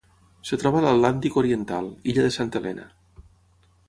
Es 0.55 0.59
troba 0.61 0.79
a 0.79 0.85
l'Atlàntic 0.85 1.37
oriental: 1.43 1.91
illa 2.13 2.25
de 2.29 2.35
Santa 2.39 2.63
Helena. 2.63 2.87